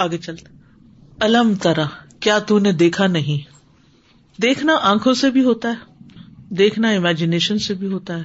[0.00, 0.48] آگے چلتے
[1.20, 1.86] الم ترا،
[2.20, 3.50] کیا تو نے دیکھا نہیں؟
[4.42, 6.04] دیکھنا آنکھوں سے بھی ہوتا ہے،
[6.48, 8.24] دیکھنا امیجنیشن سے بھی ہوتا ہے۔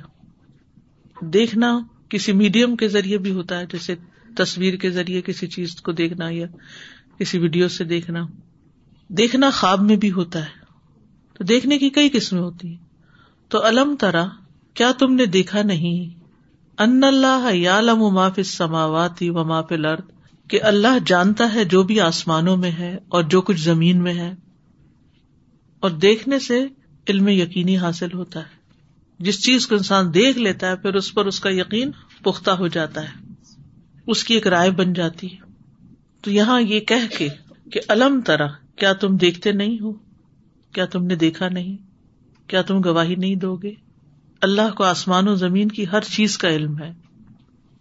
[1.22, 3.96] دیکھنا کسی میڈیم کے ذریعے بھی ہوتا ہے، جیسے
[4.38, 6.46] تصویر کے ذریعے کسی چیز کو دیکھنا یا
[7.20, 8.28] کسی ویڈیو سے دیکھنا۔
[9.08, 10.66] دیکھنا خواب میں بھی ہوتا ہے۔
[11.34, 12.86] تو دیکھنے کی کئی قسمیں ہوتی ہیں۔
[13.48, 14.26] تو الم ترا،
[14.74, 16.20] کیا تم نے دیکھا نہیں؟
[16.78, 20.15] ان اللہ یا لم معاف سماواتی و معاف لرد
[20.48, 24.36] کہ اللہ جانتا ہے جو بھی آسمانوں میں ہے اور جو کچھ زمین میں ہے
[25.80, 26.68] اور دیکھنے سے
[27.10, 28.56] علم یقینی حاصل ہوتا ہے۔
[29.20, 31.92] جس چیز کو انسان دیکھ لیتا ہے، پھر اس پر اس کا یقین
[32.24, 33.34] پختہ ہو جاتا ہے۔
[34.08, 35.38] اس کی ایک رائے بن جاتی ہے۔
[36.22, 37.28] تو یہاں یہ کہہ کے
[37.72, 39.94] کہ الم طرح کیا تم دیکھتے نہیں ہو؟
[40.72, 41.78] کیا تم نے دیکھا نہیں؟
[42.48, 43.72] کیا تم گواہی نہیں دو گے؟
[44.42, 46.92] اللہ کو آسمان و زمین کی ہر چیز کا علم ہے۔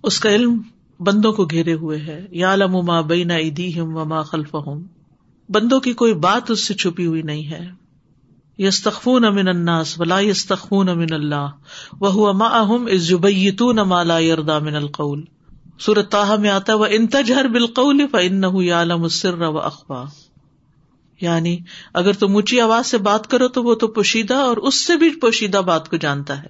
[0.02, 0.62] اس کا علم
[1.04, 4.82] بندوں کو گھیرے ہوئے ہے۔ یا لما بین عیدی ہم و ما خلف ہوں
[5.48, 7.70] بندوں کی کوئی بات اس سے چھپی ہوئی نہیں ہے۔
[8.58, 11.48] یس تخون امن اناس ولا یس تخون امن اللہ۔
[12.00, 15.22] وہ اما اہم از جبیتون ما لا یردا من القول۔
[15.78, 20.05] سورت تاہ میں آتا وہ انتجہر بالقول فان یعلم السر و اخفا
[21.20, 21.58] یعنی
[21.94, 25.10] اگر تم اونچی آواز سے بات کرو تو وہ تو پوشیدہ اور اس سے بھی
[25.20, 26.48] پوشیدہ بات کو جانتا ہے۔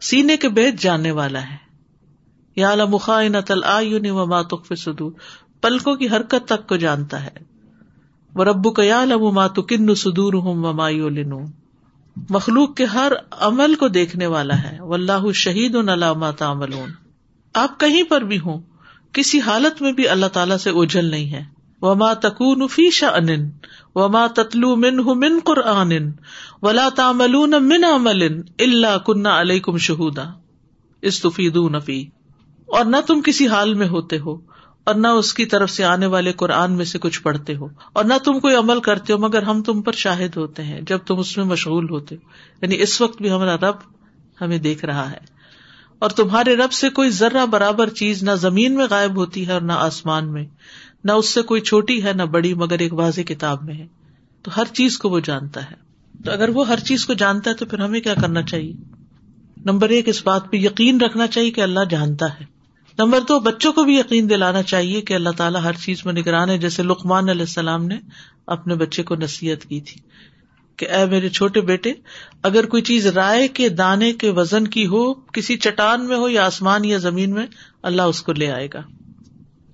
[0.00, 1.63] سینے کے بیچ جاننے والا ہے۔
[2.56, 5.12] یا مخا تل آئی و ماتف سدور
[5.60, 7.54] پلکوں کی حرکت تک کو جانتا ہے۔
[8.34, 11.40] وہ ربو کا یا لم ماتو کن سدور ہوں و مایو لنو
[12.30, 16.70] مخلوق کے ہر عمل کو دیکھنے والا ہے۔ و اللہ شہید علامات عمل
[17.54, 18.60] آپ کہیں پر بھی ہوں،
[19.12, 21.44] کسی حالت میں بھی اللہ تعالیٰ سے اوجھل نہیں ہے۔
[21.82, 23.50] وما تکون فی شأن
[23.94, 25.92] وما تتلو منه من قرآن
[26.62, 30.24] ولا تعملون من عمل الا كنا علیکم شہودا۔
[31.02, 32.04] استفیدون فی۔
[32.66, 34.36] اور نہ تم کسی حال میں ہوتے ہو
[34.84, 38.04] اور نہ اس کی طرف سے آنے والے قرآن میں سے کچھ پڑھتے ہو اور
[38.04, 41.18] نہ تم کوئی عمل کرتے ہو مگر ہم تم پر شاہد ہوتے ہیں جب تم
[41.18, 42.20] اس میں مشغول ہوتے ہو۔
[42.62, 43.74] یعنی اس وقت بھی ہمارا رب
[44.40, 45.34] ہمیں دیکھ رہا ہے۔
[45.98, 49.60] اور تمہارے رب سے کوئی ذرہ برابر چیز نہ زمین میں غائب ہوتی ہے اور
[49.60, 50.44] نہ آسمان میں۔
[51.04, 53.86] نہ اس سے کوئی چھوٹی ہے نہ بڑی، مگر ایک واضح کتاب میں ہے۔
[54.42, 55.76] تو ہر چیز کو وہ جانتا ہے۔
[56.24, 58.72] تو اگر وہ ہر چیز کو جانتا ہے تو پھر ہمیں کیا کرنا چاہیے؟
[59.64, 62.53] نمبر ایک، اس بات پہ یقین رکھنا چاہیے کہ اللہ جانتا ہے۔
[62.98, 66.50] نمبر دو، بچوں کو بھی یقین دلانا چاہیے کہ اللہ تعالیٰ ہر چیز میں نگران
[66.50, 67.98] ہے، جیسے لکمان علیہ السلام نے
[68.46, 70.00] اپنے بچے کو نصیحت کی تھی
[70.76, 71.92] کہ اے میرے چھوٹے بیٹے،
[72.42, 76.46] اگر کوئی چیز رائے کے دانے کے وزن کی ہو، کسی چٹان میں ہو یا
[76.46, 77.46] آسمان یا زمین میں،
[77.82, 78.80] اللہ اس کو لے آئے گا۔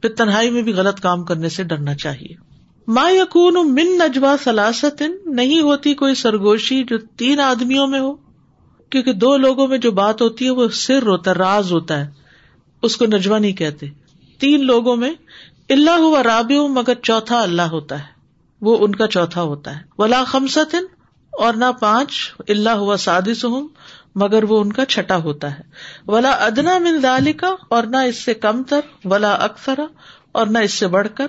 [0.02, 2.34] پھر تنہائی میں بھی غلط کام کرنے سے ڈرنا چاہیے۔
[2.88, 8.12] ما یقون من نجوا سلاست نہیں ہوتی کوئی سرگوشی جو تین آدمیوں میں ہو،
[8.90, 12.19] کیونکہ دو لوگوں میں جو بات ہوتی ہے وہ سر ہوتا ہے، راز ہوتا ہے۔
[12.82, 13.86] اس کو نجوا نہیں کہتے۔
[14.38, 15.12] تین لوگوں میں
[15.68, 18.20] اللہ ہوا راب مگر چوتھا اللہ ہوتا ہے۔
[18.60, 20.74] وہ ان کا چوتھا ہوتا ہے۔ ولا خمسط
[21.30, 23.68] اور نہ پانچ۔ اللہ ہوا سادس ہوں
[24.14, 25.62] مگر وہ ان کا چھٹا ہوتا ہے۔
[26.06, 29.74] ولا ادنا من کا اور نہ اس سے کم تر ولا اکثر
[30.32, 31.26] اور نہ اس سے بڑھ کر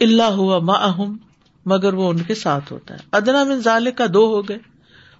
[0.00, 1.16] اللہ ہوا اہم
[1.66, 3.62] مگر وہ ان کے ساتھ ہوتا ہے۔ ادنا من
[3.96, 4.58] کا دو ہو گئے۔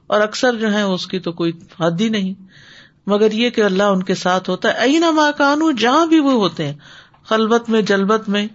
[0.06, 2.47] اور اکثر جو ہے اس کی تو کوئی حد ہی نہیں۔
[3.08, 6.32] مگر یہ کہ اللہ ان کے ساتھ ہوتا ہے۔ این ماں کانو، جہاں بھی وہ
[6.32, 6.74] ہوتے ہیں
[7.24, 8.46] خلبت میں، جلبت میں،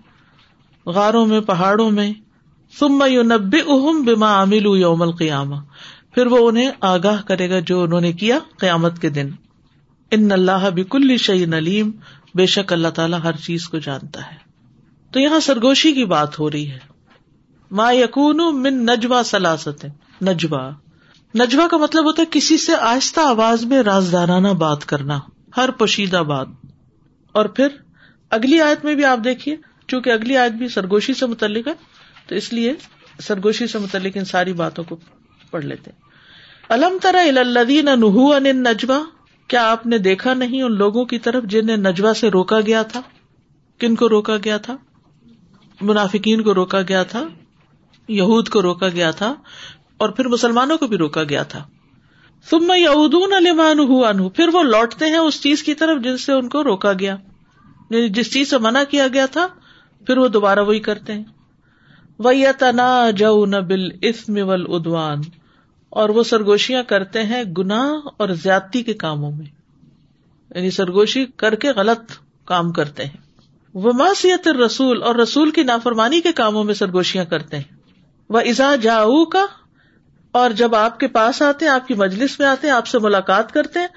[0.85, 2.13] غاروں میں، پہاڑوں میں
[2.79, 5.55] سم نبی اہم بیما عامل یوم القیامہ۔
[6.11, 9.29] پھر وہ انہیں آگاہ کرے گا جو انہوں نے کیا قیامت کے دن۔
[10.11, 11.91] ان اللہ بکل شعی نلیم
[12.35, 14.37] بے شک اللہ تعالیٰ ہر چیز کو جانتا ہے۔
[15.11, 16.79] تو یہاں سرگوشی کی بات ہو رہی ہے۔
[17.71, 19.85] ما یقون من نجوا سلاست
[20.21, 20.69] نجوا
[21.39, 25.19] نجوا کا مطلب ہوتا ہے کسی سے آہستہ آواز میں رازدارانہ بات کرنا،
[25.57, 26.47] ہر پوشیدہ بات۔
[27.31, 27.67] اور پھر
[28.29, 29.55] اگلی آیت میں بھی آپ دیکھیے،
[29.87, 31.73] چونکہ اگلی آیت بھی سرگوشی سے متعلق ہے،
[32.27, 32.73] تو اس لیے
[33.19, 34.97] سرگوشی سے متعلق ان ساری باتوں کو
[35.51, 35.91] پڑھ لیتے
[36.69, 38.99] الم ترا الدین نحو ان نجوا
[39.47, 43.01] کیا آپ نے دیکھا نہیں ان لوگوں کی طرف جنہیں نجوا سے روکا گیا تھا؟
[43.79, 44.77] کن کو روکا گیا تھا؟
[45.81, 47.23] منافقین کو روکا گیا تھا؟
[48.07, 49.33] یہود کو روکا گیا تھا؟
[50.03, 51.63] اور پھر مسلمانوں کو بھی روکا گیا تھا۔
[52.49, 53.79] تم میں یہودون علمان
[54.19, 57.15] ہوں پھر وہ لوٹتے ہیں اس چیز کی طرف جن سے ان کو روکا گیا۔
[57.89, 59.47] یعنی جس چیز سے منع کیا گیا تھا،
[60.07, 61.23] پھر وہ دوبارہ وہی کرتے ہیں۔
[62.19, 65.17] وہ تنا جو بل اسم ادوان
[65.89, 69.45] اور وہ سرگوشیاں کرتے ہیں گناہ اور زیادتی کے کاموں میں۔
[70.55, 72.11] یعنی سرگوشی کر کے غلط
[72.45, 73.17] کام کرتے ہیں۔
[73.73, 77.75] وہ ماسیت رسول اور رسول کی نافرمانی کے کاموں میں سرگوشیاں کرتے ہیں۔
[78.29, 79.45] وہ ازا جاؤ کا
[80.33, 82.99] اور جب آپ کے پاس آتے ہیں، آپ کی مجلس میں آتے ہیں، آپ سے
[82.99, 83.87] ملاقات کرتے ہیں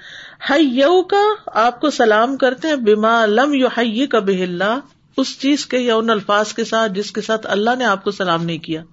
[0.49, 4.79] ہئی کا آپ کو سلام کرتے ہیں بیما لم یو ہئی کا بہ
[5.17, 8.11] اس چیز کے یا ان الفاظ کے ساتھ جس کے ساتھ اللہ نے آپ کو
[8.11, 8.83] سلام نہیں کیا۔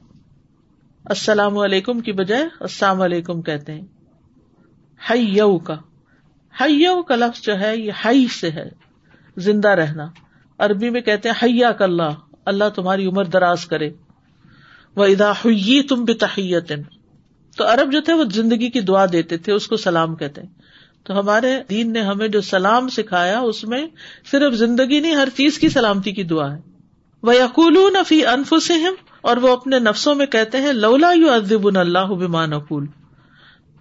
[1.05, 3.87] السلام علیکم کی بجائے، السلام علیکم کہتے ہیں۔
[5.11, 5.75] ہئی کا
[6.61, 8.69] ہئی کا لفظ جو ہے، یہ ہئی سے ہے،
[9.37, 10.06] زندہ رہنا۔
[10.58, 12.12] عربی میں کہتے ہیں حیا کا اللہ
[12.44, 13.90] اللہ تمہاری عمر دراز کرے۔
[14.97, 16.73] وہ ادا ہوئی تم بھی تحیت
[17.56, 20.48] تو عرب جو تھے وہ زندگی کی دعا دیتے تھے، اس کو سلام کہتے ہیں۔
[21.04, 23.86] تو ہمارے دین نے ہمیں جو سلام سکھایا، اس میں
[24.30, 26.60] صرف زندگی نہیں، ہر چیز کی سلامتی کی دعا ہے۔
[27.22, 28.74] وہ یقول فی انف سے
[29.20, 32.86] اور وہ اپنے نفسوں میں کہتے ہیں، لولا یو ادب اللہ بمان اقول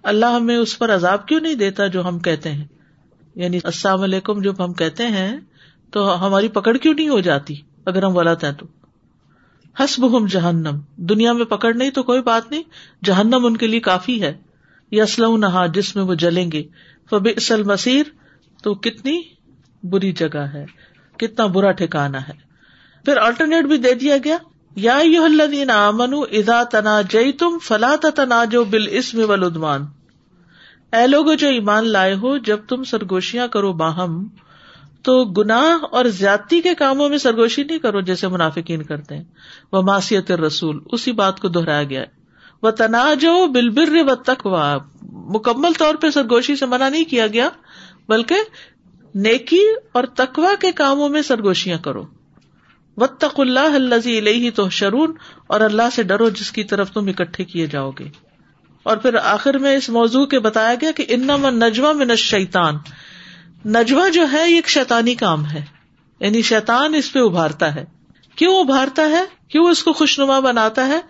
[0.02, 2.64] اللہ ہمیں اس پر عذاب کیوں نہیں دیتا جو ہم کہتے ہیں؟
[3.34, 5.36] یعنی السلام علیکم جب ہم کہتے ہیں،
[5.90, 7.54] تو ہماری پکڑ کیوں نہیں ہو جاتی؟
[7.84, 8.66] اگر ہم غلط ہیں تو۔
[9.80, 12.62] حسب ہم جہنم۔ دنیا میں پکڑ نہیں تو کوئی بات نہیں،
[13.04, 14.36] جہنم ان کے لیے کافی ہے۔
[14.90, 16.62] یہ نہا جس میں وہ جلیں گے۔
[17.10, 18.02] فب اصل مسیر
[18.62, 19.22] تو کتنی
[19.82, 20.66] بری جگہ ہے،
[21.16, 22.32] کتنا برا ٹھکانا ہے۔
[23.04, 24.36] پھر آلٹرنیٹ بھی دے دیا گیا۔
[24.76, 25.24] یا یو
[25.70, 29.86] امن ادا تنا جئی تم فلا تنا جو بال اسم ولدمان
[30.92, 34.28] اے لوگ جو ایمان لائے ہو، جب تم سرگوشیاں کرو باہم
[35.04, 39.24] تو گناہ اور زیادتی کے کاموں میں سرگوشی نہیں کرو جیسے منافقین کرتے ہیں۔
[39.72, 42.04] وہ ماسیت رسول اسی بات کو دہرایا گیا
[42.62, 47.48] وہ تناج بلبر و تقوا مکمل طور پہ سرگوشی سے منع نہیں کیا گیا،
[48.08, 48.34] بلکہ
[49.14, 49.62] نیکی
[49.92, 52.04] اور تقوا کے کاموں میں سرگوشیاں کرو۔
[52.96, 55.12] و تق اللہ اللہ تو شرون
[55.46, 58.08] اور اللہ سے ڈرو جس کی طرف تم اکٹھے کیے جاؤ گے۔
[58.82, 62.74] اور پھر آخر میں اس موضوع کے بتایا گیا کہ ان نجوا میں نشیتان
[63.66, 65.64] نجوا جو ہے یہ ایک شیتانی کام ہے۔
[66.20, 67.84] یعنی شیتان اس پہ ابھارتا ہے۔
[68.36, 71.00] کیوں ابھارتا ہے؟ کیوں اس کو خوش نما بناتا ہے؟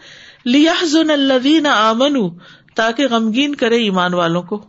[0.45, 2.39] لیا الدین آمن
[2.75, 4.67] تاکہ غمگین کرے ایمان والوں کو۔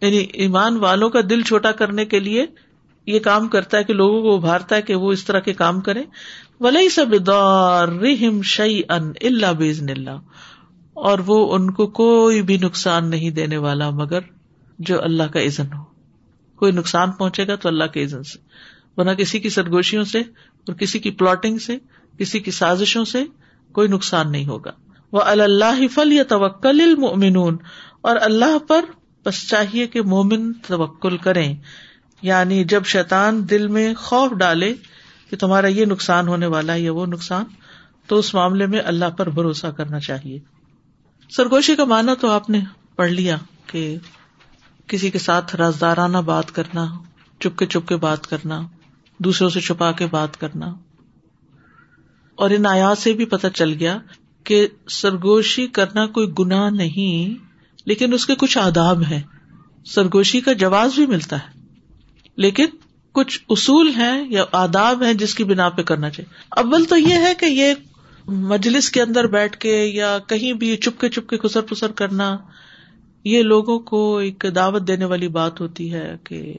[0.00, 2.46] یعنی ایمان والوں کا دل چھوٹا کرنے کے لیے
[3.06, 5.80] یہ کام کرتا ہے کہ لوگوں کو ابھارتا ہے کہ وہ اس طرح کے کام
[5.80, 6.04] کرے
[6.60, 10.20] ولی سب دور شعی ان اللہ۔ بزن اللہ
[10.94, 14.20] اور وہ ان کو کوئی بھی نقصان نہیں دینے والا مگر
[14.78, 15.97] جو اللہ کا عزن ہو۔
[16.58, 18.38] کوئی نقصان پہنچے گا تو اللہ کے عزن سے۔
[18.96, 21.76] ورنہ کسی کی سرگوشیوں سے اور کسی کی پلاٹنگ سے،
[22.18, 23.24] کسی کی سازشوں سے
[23.72, 24.70] کوئی نقصان نہیں ہوگا۔
[25.12, 27.56] وہ اللہ فل یا توکل المؤمنون۔
[28.00, 28.84] اور اللہ پر
[29.24, 31.56] بس چاہیے کہ مومن توکل کریں۔
[32.22, 34.74] یعنی جب شیطان دل میں خوف ڈالے
[35.30, 37.44] کہ تمہارا یہ نقصان ہونے والا ہے یا وہ نقصان،
[38.06, 40.38] تو اس معاملے میں اللہ پر بھروسہ کرنا چاہیے۔
[41.30, 42.60] سرگوشی کا مانا تو آپ نے
[42.96, 43.96] پڑھ لیا کہ
[44.88, 46.86] کسی کے ساتھ رازدارانہ بات کرنا
[47.40, 48.66] چپ کے چپ کے بات کرنا،
[49.18, 50.66] دوسروں سے چھپا کے بات کرنا۔
[52.34, 53.98] اور ان آیات سے بھی پتہ چل گیا
[54.44, 57.44] کہ سرگوشی کرنا کوئی گنا نہیں،
[57.86, 59.22] لیکن اس کے کچھ آداب ہیں۔
[59.86, 61.60] سرگوشی کا جواز بھی ملتا ہے۔
[62.36, 62.66] لیکن
[63.12, 67.14] کچھ اصول ہیں یا آداب ہیں جس کی بنا پہ کرنا چاہیے۔ اول تو یہ
[67.14, 67.74] ہے کہ یہ
[68.26, 72.36] مجلس کے اندر بیٹھ کے یا کہیں بھی چپ کے چپ کے خسر پسر کرنا
[73.24, 76.54] یہ لوگوں کو ایک دعوت دینے والی بات ہوتی ہے کہ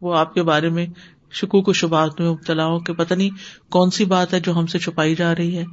[0.00, 0.86] وہ آپ کے بارے میں
[1.32, 3.30] شکوک و شبات میں مبتلا ہو کہ پتہ نہیں
[3.70, 5.64] کون سی بات ہے جو ہم سے چھپائی جا رہی ہے۔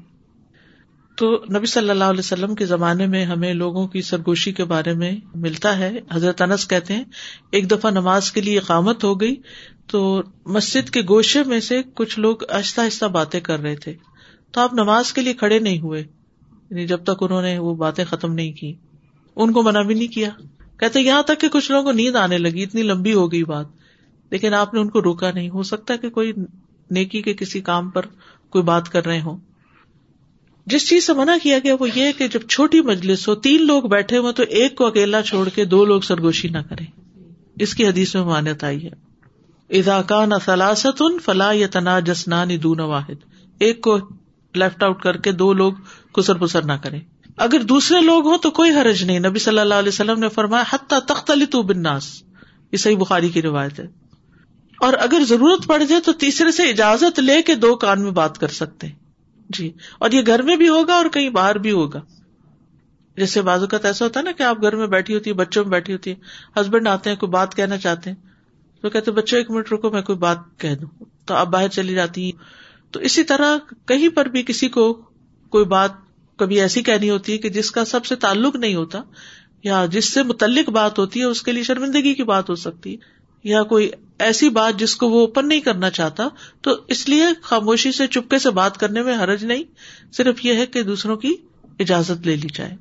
[1.15, 4.93] تو نبی صلی اللہ علیہ وسلم کے زمانے میں ہمیں لوگوں کی سرگوشی کے بارے
[4.93, 7.03] میں ملتا ہے۔ حضرت انس کہتے ہیں،
[7.51, 9.35] ایک دفعہ نماز کے لیے اقامت ہو گئی
[9.87, 13.93] تو مسجد کے گوشے میں سے کچھ لوگ آہستہ آہستہ باتیں کر رہے تھے۔
[14.51, 16.03] تو آپ نماز کے لیے کھڑے نہیں ہوئے
[16.69, 18.73] یعنی جب تک انہوں نے وہ باتیں ختم نہیں کی۔
[19.37, 20.29] ان کو منع بھی نہیں کیا۔
[20.79, 23.65] کہتے یہاں تک کہ کچھ لوگوں کو نیند آنے لگی، اتنی لمبی ہو گئی بات۔
[24.29, 26.33] لیکن آپ نے ان کو روکا نہیں۔ ہو سکتا کہ کوئی
[26.91, 28.05] نیکی کے کسی کام پر
[28.49, 29.37] کوئی بات کر رہے ہوں۔
[30.65, 33.83] جس چیز سے منع کیا گیا وہ یہ کہ جب چھوٹی مجلس ہو، تین لوگ
[33.83, 36.83] بیٹھے ہو تو ایک کو اکیلا چھوڑ کے دو لوگ سرگوشی نہ کرے
[37.59, 39.07] اس کی حدیث میں مانیتا آئی ہے۔
[39.69, 43.97] اداکا نہ سلاست ان فلاح یا تنا جسنان دون واحد۔ ایک کو
[44.53, 45.73] لیفٹ آؤٹ کر کے دو لوگ
[46.13, 46.99] کسر پسر نہ کرے
[47.37, 50.63] اگر دوسرے لوگ ہوں تو کوئی حرج نہیں۔ نبی صلی اللہ علیہ وسلم نے فرمایا،
[50.69, 52.23] حتیٰ تخت علی تو بناس
[52.71, 53.87] یہ صحیح بخاری کی روایت ہے۔
[54.79, 58.37] اور اگر ضرورت پڑ جائے تو تیسرے سے اجازت لے کے دو کان میں بات
[58.37, 58.87] کر سکتے۔
[59.49, 62.01] جی۔ اور یہ گھر میں بھی ہوگا اور کہیں باہر بھی ہوگا۔
[63.17, 65.63] جیسے بازو کا ایسا ہوتا ہے نا کہ آپ گھر میں بیٹھی ہوتی ہے بچوں
[65.63, 66.15] میں بیٹھی ہوتی ہے
[66.61, 68.17] ہسبینڈ آتے ہیں، کوئی بات کہنا چاہتے ہیں۔
[68.81, 71.93] تو کہتے بچوں ایک منٹ رکو، میں کوئی بات کہہ دوں۔ تو آپ باہر چلی
[71.93, 72.31] جاتی ہیں۔
[72.91, 74.93] تو اسی طرح کہیں پر بھی کسی کو
[75.49, 76.06] کوئی بات
[76.37, 79.01] کبھی ایسی کہنی ہوتی ہے کہ جس کا سب سے تعلق نہیں ہوتا،
[79.63, 82.91] یا جس سے متعلق بات ہوتی ہے، اس کے لیے شرمندگی کی بات ہو سکتی
[82.91, 82.97] ہے،
[83.43, 83.89] یا کوئی
[84.19, 86.27] ایسی بات جس کو وہ اوپن نہیں کرنا چاہتا،
[86.61, 89.63] تو اس لیے خاموشی سے چپکے سے بات کرنے میں حرج نہیں،
[90.13, 91.33] صرف یہ ہے کہ دوسروں کی
[91.79, 92.71] اجازت لے لی جائے۔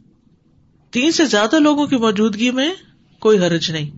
[0.91, 2.75] تین سے زیادہ لوگوں کی موجودگی میں
[3.19, 3.91] کوئی حرج نہیں۔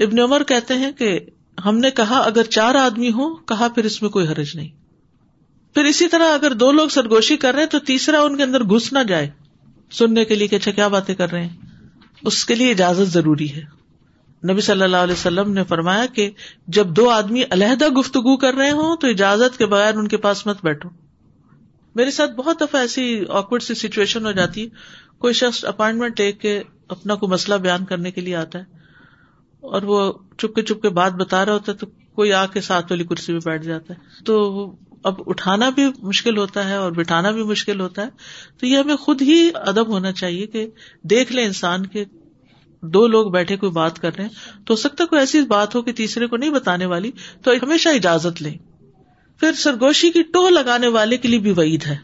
[0.00, 1.20] ابن عمر کہتے ہیں کہ
[1.64, 4.68] ہم نے کہا، اگر چار آدمی ہوں، کہا پھر اس میں کوئی حرج نہیں۔
[5.74, 8.64] پھر اسی طرح اگر دو لوگ سرگوشی کر رہے ہیں تو تیسرا ان کے اندر
[8.64, 9.30] گھس نہ جائے۔
[9.90, 11.56] سننے کے لیے کہ اچھا کیا باتیں کر رہے ہیں؟
[12.22, 13.78] اس کے لیے اجازت ضروری ہے۔
[14.52, 16.30] نبی صلی اللہ علیہ وسلم نے فرمایا کہ
[16.66, 20.46] جب دو آدمی علیحدہ گفتگو کر رہے ہوں تو اجازت کے بغیر ان کے پاس
[20.46, 20.88] مت بیٹھو۔
[21.94, 24.68] میرے ساتھ بہت دفعہ ایسی آکورڈ سی سچویشن ہو جاتی۔ ہے
[25.18, 28.64] کوئی شخص اپائنٹمنٹ لے کے اپنا کوئی مسئلہ بیان کرنے کے لیے آتا ہے
[29.60, 32.60] اور وہ چپ کے چپ کے بات بتا رہا ہوتا ہے تو کوئی آ کے
[32.60, 34.66] ساتھ والی کرسی پہ بیٹھ جاتا ہے۔ تو
[35.02, 38.08] اب اٹھانا بھی مشکل ہوتا ہے اور بٹھانا بھی مشکل ہوتا ہے،
[38.58, 40.68] تو یہ ہمیں خود ہی ادب ہونا چاہیے کہ
[41.02, 42.04] دیکھ لیں انسان کے
[42.82, 44.30] دو لوگ بیٹھے کوئی بات کر رہے ہیں،
[44.64, 47.10] تو ہو سکتا ہے کوئی ایسی بات ہو کہ تیسرے کو نہیں بتانے والی،
[47.42, 48.54] تو ہمیشہ اجازت لیں۔
[49.40, 51.96] پھر سرگوشی کی ٹو لگانے والے کے لیے بھی وعید ہے۔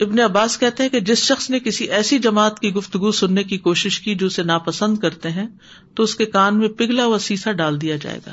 [0.00, 3.58] ابن عباس کہتے ہیں کہ جس شخص نے کسی ایسی جماعت کی گفتگو سننے کی
[3.58, 5.46] کوشش کی جو اسے ناپسند کرتے ہیں،
[5.94, 8.32] تو اس کے کان میں پگھلا و سیسا ڈال دیا جائے گا۔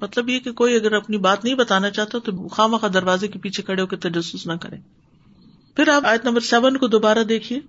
[0.00, 3.38] مطلب یہ کہ کوئی اگر اپنی بات نہیں بتانا چاہتا تو خواہ مخواہ دروازے کے
[3.38, 4.76] پیچھے کھڑے ہو کے تجسس نہ کرے۔
[5.76, 7.60] پھر آپ آیت نمبر سیون کو دوبارہ دیکھیے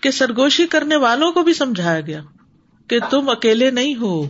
[0.00, 2.22] کہ سرگوشی کرنے والوں کو بھی سمجھایا گیا
[2.86, 4.28] کہ تم اکیلے نہیں ہو،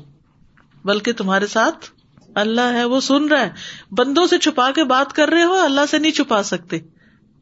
[0.84, 1.90] بلکہ تمہارے ساتھ
[2.34, 3.50] اللہ ہے، وہ سن رہا ہے۔
[3.90, 6.78] بندوں سے چھپا کے بات کر رہے ہو، اللہ سے نہیں چھپا سکتے۔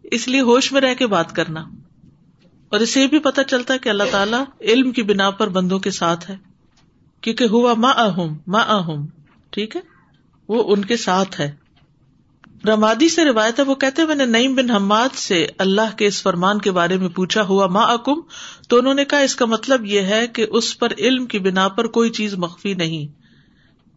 [0.03, 1.61] اس لیے ہوش میں رہ کے بات کرنا۔
[2.69, 5.91] اور اسے بھی پتا چلتا ہے کہ اللہ تعالیٰ علم کی بنا پر بندوں کے
[5.91, 6.37] ساتھ ہے۔
[7.21, 9.07] کیونکہ ہوا ماں اہم ماں اہم
[9.51, 9.81] ٹھیک ہے؟
[10.49, 11.57] وہ ان کے ساتھ ہے۔
[12.67, 16.23] رمادی سے روایت ہے، وہ کہتے میں نے نئیم بن حماد سے اللہ کے اس
[16.23, 18.21] فرمان کے بارے میں پوچھا، ہوا ماں اکم؟
[18.69, 21.69] تو انہوں نے کہا، اس کا مطلب یہ ہے کہ اس پر علم کی بنا
[21.69, 23.21] پر کوئی چیز مخفی نہیں۔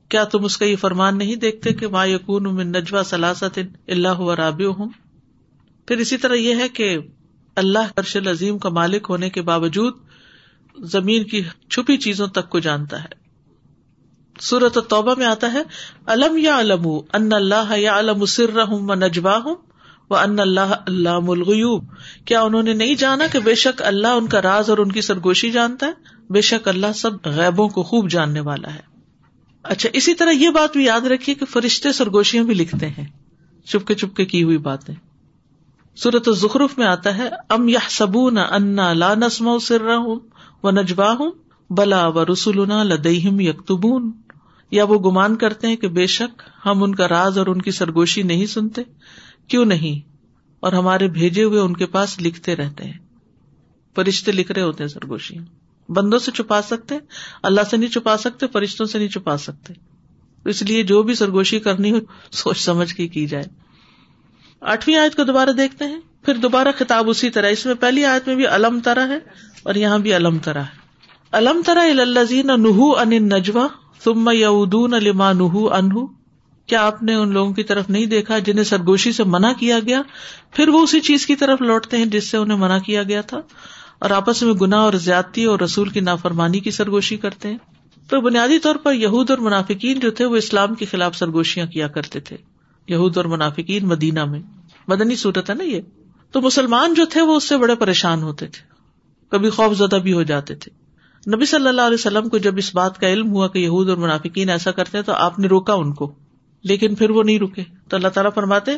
[0.09, 4.21] کیا تم اس کا یہ فرمان نہیں دیکھتے کہ ما یقون من نجوا سلاست اللہ
[4.21, 4.89] راب ہوں
[5.87, 6.97] پھر اسی طرح یہ ہے کہ
[7.55, 9.93] اللہ عرش العظیم کا مالک ہونے کے باوجود
[10.83, 13.22] زمین کی چھپی چیزوں تک کو جانتا ہے۔
[14.43, 15.63] سورت توبہ میں آتا ہے
[16.05, 19.55] الم یا علم ان اللہ یا علم سر و نجوا ہوں
[20.09, 21.85] وہ ان اللہ اللہ ملغیوب
[22.25, 25.01] کیا انہوں نے نہیں جانا کہ بے شک اللہ ان کا راز اور ان کی
[25.01, 25.91] سرگوشی جانتا ہے؟
[26.29, 28.79] بے شک اللہ سب غیبوں کو خوب جاننے والا ہے۔
[29.63, 33.05] اچھا اسی طرح یہ بات بھی یاد رکھیے کہ فرشتے سرگوشیاں بھی لکھتے ہیں۔
[33.65, 34.95] چپکے چپکے کی ہوئی باتیں۔
[35.95, 40.19] سورت ظخرف میں آتا ہے ام یا سبو نہ انا لا نسم سر ہوں
[40.63, 41.31] و نجوا ہوں
[41.69, 44.11] بلا و رسول لدیم یکتبون
[44.73, 47.71] یا وہ گمان کرتے ہیں کہ بے شک ہم ان کا راز اور ان کی
[47.71, 48.81] سرگوشی نہیں سنتے؟
[49.47, 50.09] کیوں نہیں؟
[50.59, 52.97] اور ہمارے بھیجے ہوئے ان کے پاس لکھتے رہتے ہیں۔
[53.95, 55.35] فرشتے لکھ رہے ہوتے ہیں سرگوشی۔
[55.89, 56.97] بندوں سے چھپا سکتے؟
[57.43, 59.73] اللہ سے نہیں چھپا سکتے، فرشتوں سے نہیں چھپا سکتے۔
[60.45, 61.97] اس لیے جو بھی سرگوشی کرنی ہو،
[62.31, 63.45] سوچ سمجھ کے کی جائے۔
[64.61, 68.27] آٹھویں آیت کو دوبارہ دیکھتے ہیں۔ پھر دوبارہ خطاب اسی طرح۔ اس میں پہلی آیت
[68.27, 69.19] میں بھی الم طرح ہے
[69.63, 70.77] اور یہاں بھی الم طرح ہے۔
[71.31, 73.67] الم طرح الزین نہ ان نجوا
[74.03, 76.05] تم یادون لما نہ انہ
[76.65, 80.01] کیا آپ نے ان لوگوں کی طرف نہیں دیکھا جنہیں سرگوشی سے منع کیا گیا؟
[80.51, 83.37] پھر وہ اسی چیز کی طرف لوٹتے ہیں جس سے انہیں منع کیا گیا تھا۔
[83.99, 87.57] اور آپس میں گنا اور زیادتی اور رسول کی نافرمانی کی سرگوشی کرتے ہیں۔
[88.09, 91.87] تو بنیادی طور پر یہود اور منافقین جو تھے وہ اسلام کے خلاف سرگوشیاں کیا
[91.87, 92.37] کرتے تھے۔
[92.87, 94.41] یہود اور منافقین مدینہ میں۔
[94.87, 95.81] مدنی صورت ہے نا یہ؟
[96.31, 98.67] تو مسلمان جو تھے وہ اس سے بڑے پریشان ہوتے تھے۔
[99.29, 100.82] کبھی خوف زدہ بھی ہو جاتے تھے۔
[101.27, 103.97] نبی صلی اللہ علیہ وسلم کو جب اس بات کا علم ہوا کہ یہود اور
[103.97, 106.13] منافقین ایسا کرتے ہیں تو آپ نے روکا ان کو،
[106.63, 108.71] لیکن پھر وہ نہیں رکے تو اللہ تعالیٰ فرماتے،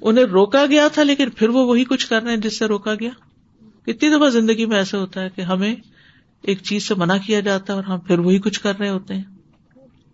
[0.00, 2.94] انہیں روکا گیا تھا لیکن پھر وہ وہی کچھ کر رہے ہیں جس سے روکا
[2.94, 3.10] گیا۔
[3.82, 5.76] کتنی دفعہ زندگی میں ایسا ہوتا ہے کہ ہمیں
[6.42, 9.14] ایک چیز سے منع کیا جاتا ہے اور ہم پھر وہی کچھ کر رہے ہوتے
[9.14, 9.22] ہیں۔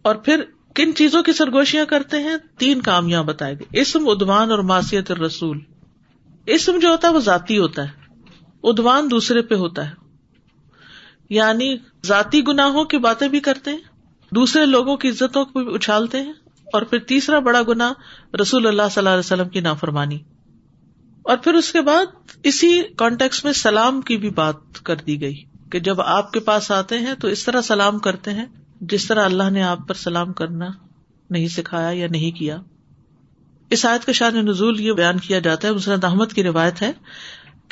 [0.03, 0.43] اور پھر
[0.75, 5.13] کن چیزوں کی سرگوشیاں کرتے ہیں؟ تین کام یہاں بتائے گئے۔ اسم ادوان اور معاشیت
[5.13, 5.59] رسول
[6.47, 7.91] اسم جو ہوتا ہے وہ ذاتی ہوتا ہے
[8.63, 10.02] ادوان دوسرے پہ ہوتا ہے۔
[11.31, 11.77] یعنی
[12.07, 13.79] ذاتی گناہوں کی باتیں بھی کرتے ہیں،
[14.33, 16.33] دوسرے لوگوں کی عزتوں کو بھی اچھالتے ہیں،
[16.67, 17.93] اور پھر تیسرا بڑا گنا
[18.43, 20.19] رسول اللہ صلی اللہ علیہ وسلم کی نافرمانی۔
[21.23, 25.43] اور پھر اس کے بعد اسی کانٹیکس میں سلام کی بھی بات کر دی گئی
[25.71, 28.47] کہ جب آپ کے پاس آتے ہیں تو اس طرح سلام کرتے ہیں
[28.81, 30.69] جس طرح اللہ نے آپ پر سلام کرنا
[31.31, 32.57] نہیں سکھایا یا نہیں کیا۔
[33.71, 36.93] اس آیت کا شان نزول یہ بیان کیا جاتا ہے مسرت احمد کی روایت ہے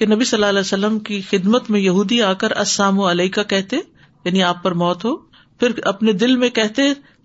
[0.01, 3.43] کہ نبی صلی اللہ علیہ وسلم کی خدمت میں یہودی آ کر السلام علیہ کا
[3.43, 3.77] کہتے
[4.25, 5.17] یعنی آپ پر موت ہو،
[5.61, 6.83] پھر اپنے دل میں کہتے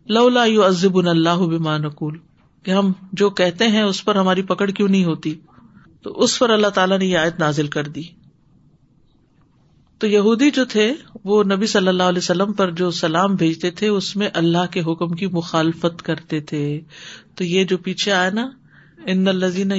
[0.07, 2.17] لو لا یو ازب اللہ نقول،
[2.63, 5.35] کہ ہم جو کہتے ہیں اس پر ہماری پکڑ کیوں نہیں ہوتی؟
[6.01, 8.03] تو اس پر اللہ تعالیٰ نے یہ آیت نازل کر دی۔
[9.99, 13.87] تو یہودی جو تھے، وہ نبی صلی اللہ علیہ وسلم پر جو سلام بھیجتے تھے،
[13.87, 16.81] اس میں اللہ کے حکم کی مخالفت کرتے تھے۔
[17.35, 18.49] تو یہ جو پیچھے آیا نا،
[19.05, 19.71] ان الزین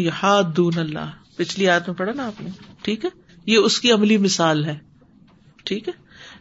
[0.56, 2.50] دون اللہ، پچھلی آیت میں پڑھا نا آپ نے؟
[2.86, 3.10] ٹھیک ہے؟
[3.46, 4.78] یہ اس کی عملی مثال ہے۔
[5.64, 5.92] ٹھیک ہے؟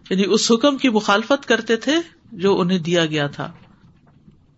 [0.09, 1.91] یعنی اس حکم کی مخالفت کرتے تھے
[2.31, 3.51] جو انہیں دیا گیا تھا۔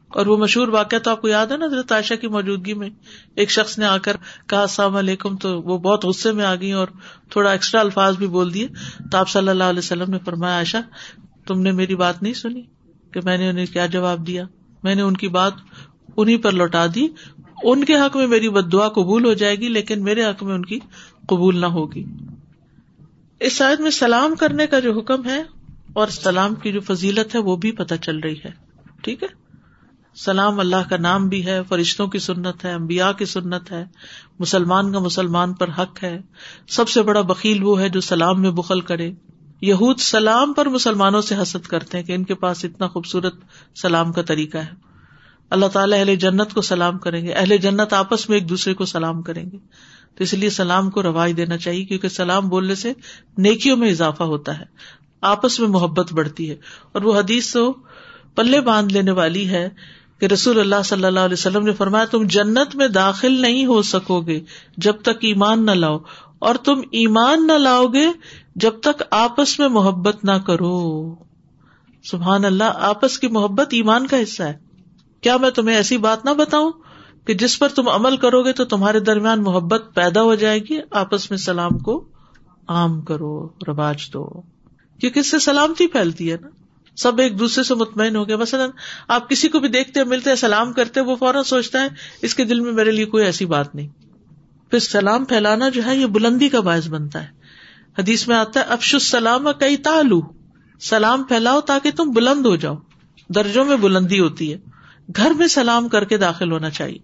[0.08, 2.90] اور وہ مشہور واقعہ تو آپ کو یاد ہے نا حضرت عائشہ کی موجودگی میں؟
[3.36, 4.18] ایک شخص نے آ کر
[4.48, 6.88] کہا، السلام علیکم تو وہ بہت غصے میں آ گئی اور
[7.30, 8.68] تھوڑا ایکسٹرا الفاظ بھی بول دیے۔
[9.12, 10.78] تو آپ صلی اللہ علیہ وسلم نے فرمایا، عائشہ،
[11.48, 12.62] تم نے میری بات نہیں سنی
[13.12, 14.44] کہ میں نے انہیں کیا جواب دیا؟
[14.84, 15.54] میں نے ان کی بات
[16.18, 17.08] انہیں پر لوٹا دی۔
[17.64, 20.56] ان کے حق میں میری بد دعا قبول ہو جائے گی، لیکن میرے حق میں
[20.56, 20.80] ان کی
[21.28, 22.04] قبول نہ ہوگی۔
[23.40, 25.44] اس شاید میں سلام کرنے کا جو حکم ہے
[25.94, 28.50] اور سلام کی جو فضیلت ہے وہ بھی پتہ چل رہی ہے۔
[29.02, 29.28] ٹھیک ہے؟
[30.16, 33.86] سلام اللہ کا نام بھی ہے، فرشتوں کی سنت ہے امبیا کی سنت ہے،
[34.40, 36.22] مسلمان کا مسلمان پر حق ہے۔
[36.68, 39.12] سب سے بڑا بکیل وہ ہے جو سلام میں بخل کرے۔
[39.62, 43.36] یہود سلام پر مسلمانوں سے حسد کرتے ہیں کہ ان کے پاس اتنا خوبصورت
[43.76, 44.87] سلام کا طریقہ ہے۔
[45.50, 48.86] اللہ تعالیٰ اہل جنت کو سلام کریں گے۔ اہل جنت آپس میں ایک دوسرے کو
[48.86, 49.58] سلام کریں گے۔
[50.16, 52.94] تو اس لیے سلام کو رواج دینا چاہیے کیونکہ سلام بولنے سے
[53.38, 54.66] نیکیوں میں اضافہ ہوتا ہے۔
[55.22, 56.56] آپس میں محبت بڑھتی ہے۔
[56.92, 57.74] اور وہ حدیث تو
[58.36, 59.70] پلے باندھ لینے والی ہے
[60.20, 63.82] کہ رسول اللہ صلی اللہ علیہ وسلم نے فرمایا، تم جنت میں داخل نہیں ہو
[63.82, 64.42] سکو گے
[64.78, 65.98] جب تک ایمان نہ لاؤ۔
[66.40, 68.06] اور تم ایمان نہ لاؤ گے
[68.56, 71.16] جب تک آپس میں محبت نہ کرو۔
[72.04, 74.67] سبحان اللہ، آپس کی محبت ایمان کا حصہ ہے۔
[75.28, 76.72] کیا میں تمہیں ایسی بات نہ بتاؤں
[77.26, 80.80] کہ جس پر تم عمل کرو گے تو تمہارے درمیان محبت پیدا ہو جائے گی؟
[80.92, 82.08] آپس میں سلام کو
[82.68, 84.42] عام کرو، رواج دو۔
[85.00, 86.48] کیونکہ اس سے سلامتی پھیلتی ہے نا۔
[86.98, 88.70] سب ایک دوسرے سے مطمئن ہو گیا مثلاً
[89.08, 91.88] آپ کسی کو بھی دیکھتے ملتے سلام کرتے وہ فوراً سوچتا ہے،
[92.22, 93.88] اس کے دل میں میرے لیے کوئی ایسی بات نہیں۔
[94.72, 97.28] پھر سلام پھیلانا جو ہے، یہ بلندی کا باعث بنتا ہے۔
[98.00, 100.22] حدیث میں آتا ہے افش السلام کئی تالو۔
[100.82, 102.76] سلام پھیلاؤ تاکہ تم بلند ہو جاؤ۔
[103.36, 104.77] درجوں میں بلندی ہوتی ہے۔
[105.16, 106.98] گھر میں سلام کر کے داخل ہونا چاہیے۔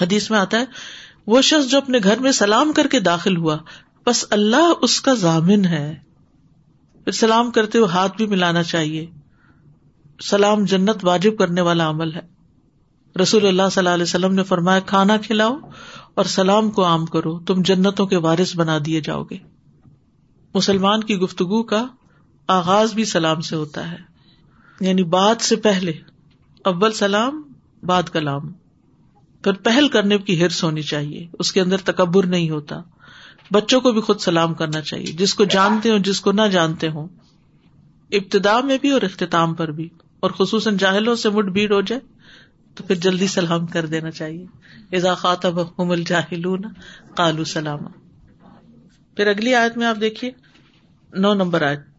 [0.00, 0.64] حدیث میں آتا ہے،
[1.26, 3.56] وہ شخص جو اپنے گھر میں سلام کر کے داخل ہوا،
[4.06, 5.94] بس اللہ اس کا ضامن ہے۔
[7.04, 9.06] پھر سلام کرتے ہوئے ہاتھ بھی ملانا چاہیے۔
[10.22, 12.20] سلام جنت واجب کرنے والا عمل ہے۔
[13.22, 15.58] رسول اللہ صلی اللہ علیہ وسلم نے فرمایا، کھانا کھلاؤ
[16.14, 19.36] اور سلام کو عام کرو، تم جنتوں کے وارث بنا دیے جاؤ گے۔
[20.54, 21.86] مسلمان کی گفتگو کا
[22.48, 23.98] آغاز بھی سلام سے ہوتا ہے۔
[24.80, 25.92] یعنی بات سے پہلے
[26.64, 27.42] اول سلام،
[27.82, 28.52] بعد کلام۔
[29.44, 32.76] پھر پہل کرنے کی ہرس ہونی چاہیے، اس کے اندر تکبر نہیں ہوتا۔
[33.50, 36.88] بچوں کو بھی خود سلام کرنا چاہیے، جس کو جانتے ہوں، جس کو نہ جانتے
[36.88, 37.08] ہوں۔
[38.10, 39.88] ابتدا میں بھی اور اختتام پر بھی۔
[40.20, 42.00] اور خصوصاً جاہلوں سے مٹ بھیڑ ہو جائے،
[42.74, 44.46] تو پھر جلدی سلام کر دینا چاہیے۔
[44.96, 45.46] اضاخات
[45.78, 46.62] الجاہلون
[47.14, 47.78] کالو سلام
[49.16, 50.30] پھر اگلی آیت میں آپ دیکھیے،
[51.12, 51.89] نو نمبر آیت۔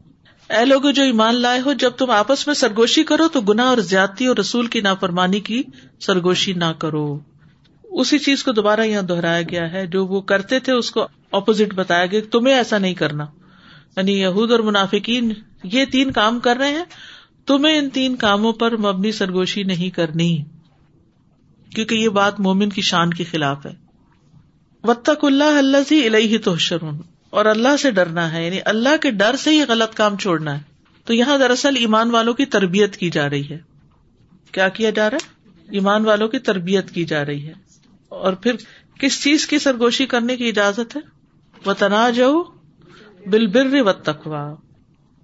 [0.60, 3.78] اے لوگ جو ایمان لائے ہو، جب تم آپس میں سرگوشی کرو تو گنا اور
[3.78, 5.64] زیادتی اور رسول کی نافرمانی کی
[6.00, 7.20] سرگوشی نہ کرو۔
[7.84, 11.74] اسی چیز کو دوبارہ یہاں دہرایا گیا ہے۔ جو وہ کرتے تھے، اس کو اپوزٹ
[11.74, 13.26] بتایا گیا تمہیں ایسا نہیں کرنا۔
[13.98, 15.34] یعنی یہود اور منافقین
[15.64, 16.86] یہ تین کام کر رہے ہیں۔
[17.46, 20.44] تمہیں ان تین کاموں پر مبنی سرگوشی نہیں کرنی۔
[21.76, 23.74] کیونکہ یہ بات مومن کی شان کے خلاف ہے۔
[24.84, 26.38] وطق اللہ اللہ سے الہی
[27.32, 30.64] اور اللہ سے ڈرنا ہے یعنی اللہ کے ڈر سے ہی غلط کام چھوڑنا ہے۔
[31.06, 33.60] تو یہاں دراصل ایمان والوں کی تربیت کی جا رہی ہے۔
[34.52, 37.54] کیا کیا جا رہا ہے؟ ایمان والوں کی تربیت کی جا رہی ہے۔
[38.10, 38.56] اور پھر
[39.00, 41.02] کس چیز کی سرگوشی کرنے کی اجازت ہے؟
[41.66, 41.72] و
[42.16, 42.44] جاؤ
[43.26, 44.56] بل بر و تقوا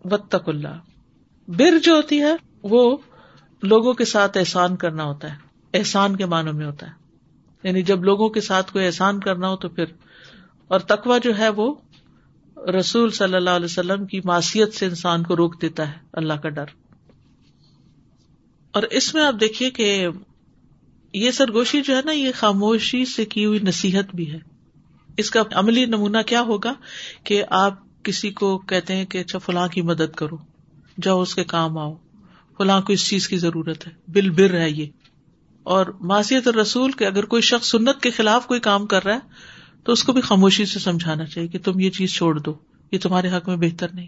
[0.06, 0.80] و تک اللہ
[1.48, 2.98] بر جو ہوتی ہے، وہ
[3.64, 5.38] لوگوں کے ساتھ احسان کرنا ہوتا ہے۔
[5.74, 6.92] احسان کے معنوں میں ہوتا ہے۔
[7.64, 9.86] یعنی جب لوگوں کے ساتھ کوئی احسان کرنا ہو تو پھر،
[10.68, 11.76] اور تقوا جو ہے وہ
[12.80, 16.50] رسول صلی اللہ علیہ وسلم کی معصیت سے انسان کو روک دیتا ہے، اللہ کا
[16.50, 16.66] ڈر۔
[18.72, 20.08] اور اس میں آپ دیکھیے کہ
[21.14, 24.40] یہ سرگوشی جو ہے نا، یہ خاموشی سے کی ہوئی نصیحت بھی ہے۔
[25.18, 26.74] اس کا عملی نمونہ کیا ہوگا
[27.24, 30.38] کہ آپ کسی کو کہتے ہیں کہ اچھا فلاں کی مدد کرو،
[31.02, 31.96] جاؤ اس کے کام آؤ۔
[32.58, 34.86] فلاں کو اس چیز کی ضرورت ہے۔ بل بر ہے یہ۔
[35.64, 39.20] اور معاشیت رسول کے اگر کوئی شخص سنت کے خلاف کوئی کام کر رہا ہے
[39.84, 42.56] تو اس کو بھی خاموشی سے سمجھانا چاہیے کہ تم یہ چیز چھوڑ دو،
[42.92, 44.08] یہ تمہارے حق میں بہتر نہیں۔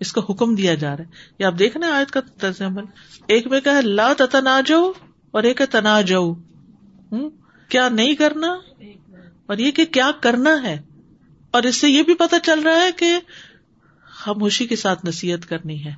[0.00, 2.82] اس کا حکم دیا جا رہا ہے۔ یہ آپ دیکھ رہے آیت کا طرز عمل۔
[3.26, 4.92] ایک میں کہ لا تنا جاؤ
[5.30, 6.34] اور ایک تنا جاؤ
[7.68, 8.48] کیا نہیں کرنا؟
[9.46, 10.78] اور یہ کہ کیا کرنا ہے؟
[11.50, 13.18] اور اس سے یہ بھی پتا چل رہا ہے کہ
[14.04, 15.94] خاموشی کے ساتھ نصیحت کرنی ہے۔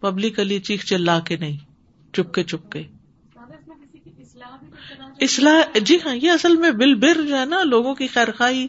[0.00, 1.56] پبلکلی چیخ چلا کے نہیں
[2.12, 2.82] چپ کے چپ کے
[5.20, 8.68] اصلاح جی ہاں یہ اصل میں بل بر جو ہے نا، لوگوں کی خیر خائی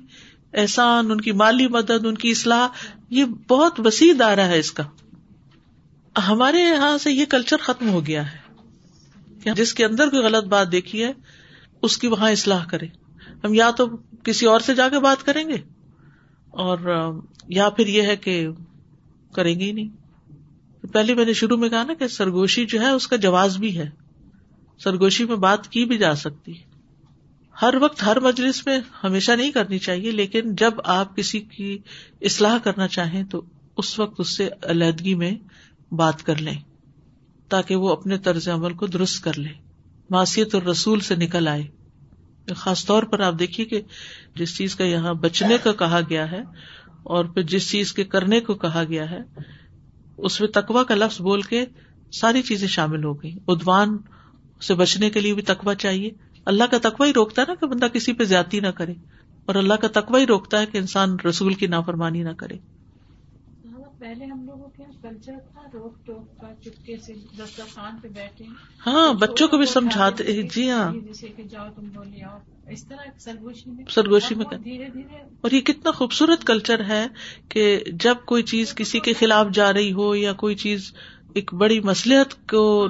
[0.54, 2.68] احسان، ان کی مالی مدد، ان کی اصلاح،
[3.10, 4.84] یہ بہت وسیع دارا ہے اس کا۔
[6.28, 8.38] ہمارے یہاں سے یہ کلچر ختم ہو گیا ہے۔
[9.56, 11.14] جس کے اندر کوئی غلط بات دیکھی ہے،
[11.82, 12.88] اس کی وہاں اصلاح کرے۔
[13.44, 13.88] ہم یا تو
[14.24, 15.58] کسی اور سے جا کے بات کریں گے،
[16.50, 17.10] اور،
[17.48, 18.48] یا پھر یہ ہے کہ
[19.34, 19.90] کریں گے ہی نہیں۔
[20.88, 23.78] پہلے میں نے شروع میں کہا نا کہ سرگوشی جو ہے، اس کا جواز بھی
[23.78, 23.90] ہے۔
[24.84, 26.54] سرگوشی میں بات کی بھی جا سکتی
[27.56, 31.78] ہر وقت ہر مجلس میں ہمیشہ نہیں کرنی چاہیے، لیکن جب آپ کسی کی
[32.22, 33.42] اصلاح کرنا چاہیں تو
[33.78, 35.32] اس وقت اس سے علیحدگی میں
[35.92, 36.58] بات کر لیں،
[37.50, 39.50] تاکہ وہ اپنے طرز عمل کو درست کر لے
[40.10, 41.68] معاشیت اور رسول سے نکل آئے۔
[42.56, 43.82] خاص طور پر آپ دیکھیے کہ
[44.36, 46.42] جس چیز کا یہاں بچنے کا کہا گیا ہے
[47.04, 49.20] اور پھر جس چیز کے کرنے کو کہا گیا ہے،
[50.18, 51.64] اس میں تقوا کا لفظ بول کے
[52.12, 53.98] ساری چیزیں شامل ہو گئی ادوان
[54.62, 56.10] سے بچنے کے لیے بھی تقوا چاہیے۔
[56.46, 58.94] اللہ کا تقوا ہی روکتا ہے نا کہ بندہ کسی پہ زیادتی نہ کرے۔
[59.46, 62.58] اور اللہ کا تقوا ہی روکتا ہے کہ انسان رسول کی نافرمانی نہ کرے۔
[64.00, 68.46] پہلے ہم لوگوں کے کلچر تھا روک ٹوک کا چپکے سے دسترخوان پہ بیٹھے۔
[68.88, 72.38] ہاں بچوں کو بھی سمجھاتے جی ہاں۔ جیسے کہ جاؤ تم بولے آؤ۔
[72.70, 77.08] اس طرح سرگوشی میں سرگوشی میں دھیرے دھیرے اور یہ کتنا خوبصورت کلچر ہے
[77.50, 80.94] کہ جب کوئی چیز کسی کے خلاف جا رہی ہو یا کوئی چیز
[81.36, 82.88] ایک بڑی مسلحت کو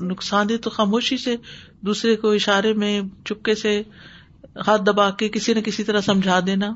[0.00, 1.36] نقصان دے تو خاموشی سے
[1.80, 3.82] دوسرے کو اشارے میں چپکے سے
[4.66, 6.66] ہاتھ دبا کے کسی نہ کسی طرح سمجھا دینا۔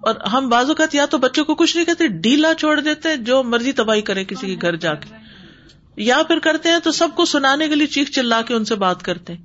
[0.00, 3.42] اور ہم بازو اوقات یا تو بچوں کو کچھ نہیں کہتے ڈیلا چھوڑ دیتے جو
[3.42, 5.14] مرضی تباہی کرے کسی کے گھر جا کے۔
[5.96, 8.74] یا پھر کرتے ہیں تو سب کو سنانے کے لیے چیخ چلا کے ان سے
[8.74, 9.42] بات کرتے ہیں۔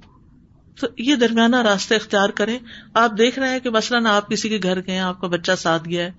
[0.79, 2.59] تو یہ درمیانہ راستہ اختیار کریں۔
[2.93, 5.89] آپ دیکھ رہے ہیں کہ مثلاً آپ کسی کے گھر گئے آپ کا بچہ ساتھ
[5.89, 6.11] گیا ہے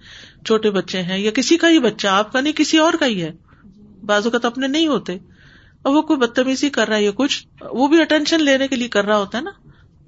[0.46, 3.22] چھوٹے بچے ہیں یا کسی کا ہی بچہ آپ کا نہیں کسی اور کا ہی
[3.22, 3.32] ہے۔
[4.02, 5.16] بازو کا تو اپنے نہیں ہوتے
[5.82, 8.88] اور وہ کوئی بدتمیزی کر رہا ہے یا کچھ، وہ بھی اٹینشن لینے کے لیے
[8.88, 9.50] کر رہا ہوتا ہے نا۔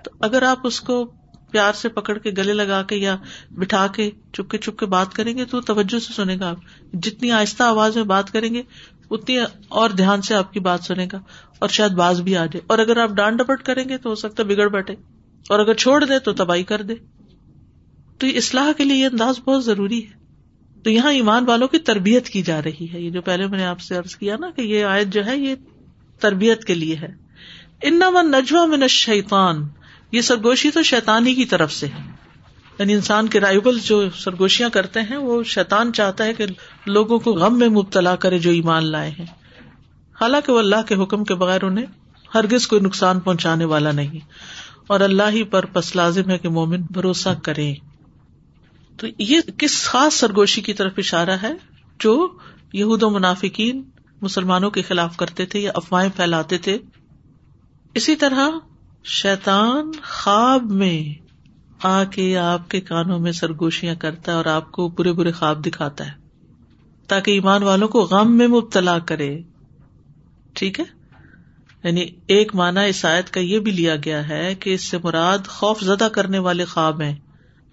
[0.05, 1.13] تو اگر آپ اس کو
[1.51, 3.17] پیار سے پکڑ کے گلے لگا کے یا
[3.51, 6.57] بٹھا کے چپ کے چپ کے بات کریں گے تو توجہ سے سنے گا آپ۔
[6.93, 8.63] جتنی آہستہ آواز میں بات کریں گے،
[9.11, 11.19] اتنی اور دھیان سے آپ کی بات سنے گا
[11.59, 14.15] اور شاید باز بھی آ جائے۔ اور اگر آپ ڈانٹ ڈپٹ کریں گے تو ہو
[14.15, 14.95] سکتا ہے بگڑ بیٹھے۔
[15.49, 16.95] اور اگر چھوڑ دے تو تباہی کر دے۔
[18.19, 20.24] تو یہ اصلاح کے لیے یہ انداز بہت ضروری ہے۔
[20.85, 23.65] تو یہاں ایمان والوں کی تربیت کی جا رہی ہے۔ یہ جو پہلے میں نے
[23.65, 25.55] آپ سے ارض کیا نا کہ یہ آیت جو ہے، یہ
[26.19, 27.09] تربیت کے لیے ہے۔
[27.83, 29.69] ان نجوا من الشیطان۔
[30.13, 32.11] یہ سرگوشی تو شیتانی کی طرف سے ہے۔
[32.79, 36.45] یعنی انسان کے رائبل جو سرگوشیاں کرتے ہیں، وہ شیتان چاہتا ہے کہ
[36.87, 39.27] لوگوں کو غم میں مبتلا کرے جو ایمان لائے ہیں۔
[40.21, 41.87] حالانکہ وہ اللہ کے حکم کے بغیر انہیں
[42.35, 44.19] ہرگز کوئی نقصان پہنچانے والا نہیں۔
[44.87, 47.75] اور اللہ ہی پر پس لازم ہے کہ مومن بھروسہ کرے۔
[48.97, 51.53] تو یہ کس خاص سرگوشی کی طرف اشارہ ہے
[51.99, 52.39] جو
[52.73, 53.83] یہود و منافقین
[54.21, 56.79] مسلمانوں کے خلاف کرتے تھے یا افواہیں پھیلاتے تھے؟
[57.95, 58.49] اسی طرح
[59.05, 61.25] شیتان خواب میں
[61.83, 65.67] آ کے آپ کے کانوں میں سرگوشیاں کرتا ہے اور آپ کو برے برے خواب
[65.67, 66.13] دکھاتا ہے
[67.07, 69.39] تاکہ ایمان والوں کو غم میں مبتلا کرے۔
[70.53, 70.85] ٹھیک ہے؟
[71.85, 75.81] یعنی ایک مانا آیت کا یہ بھی لیا گیا ہے کہ اس سے مراد خوف
[75.81, 77.15] زدہ کرنے والے خواب ہیں۔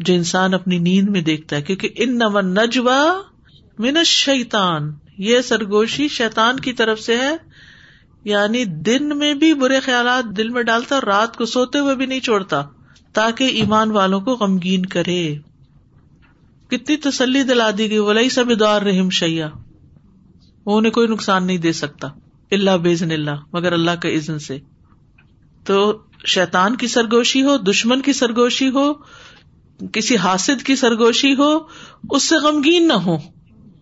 [0.02, 3.22] جو انسان اپنی نیند میں دیکھتا ہے، کیونکہ ان نمن نجوا
[3.80, 7.38] من شیتان یہ سرگوشی شیتان کی طرف سے ہے۔
[8.24, 12.06] یعنی دن میں بھی برے خیالات دل میں ڈالتا اور رات کو سوتے ہوئے بھی
[12.06, 12.64] نہیں چھوڑتا،
[13.14, 15.36] تاکہ ایمان والوں کو غمگین کرے۔
[16.68, 19.50] کتنی تسلی دلا دی گئی ولی سب دار رحم شیا
[20.66, 22.08] وہ انہیں کوئی نقصان نہیں دے سکتا
[22.52, 24.58] اللہ بزن اللہ، مگر اللہ کے عزن سے۔
[25.64, 28.94] تو شیتان کی سرگوشی ہو، دشمن کی سرگوشی ہو
[29.94, 31.60] کسی حاصد کی سرگوشی ہو،
[32.10, 33.18] اس سے غمگین نہ ہو